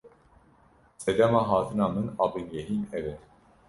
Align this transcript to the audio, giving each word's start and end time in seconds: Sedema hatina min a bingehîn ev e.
Sedema 1.03 1.41
hatina 1.51 1.85
min 1.93 2.07
a 2.23 2.25
bingehîn 2.31 2.81
ev 2.97 3.05
e. 3.13 3.15